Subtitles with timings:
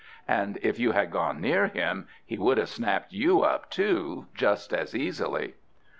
[0.27, 4.73] And if you had gone near him, he would have snapped you up too, just
[4.73, 5.53] as easily.